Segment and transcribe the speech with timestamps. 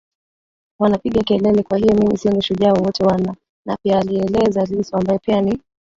[0.79, 5.59] wanapiga kelele Kwahiyo mimi sioni ushujaa wowote wa Napealieleza Lissu ambaye pia ni